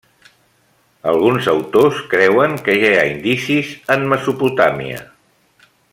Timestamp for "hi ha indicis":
2.95-3.69